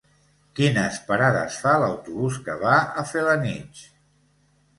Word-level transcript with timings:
Quines 0.59 0.95
parades 1.09 1.57
fa 1.65 1.73
l'autobús 1.83 2.41
que 2.49 2.57
va 2.65 2.73
a 3.03 3.05
Felanitx? 3.13 3.87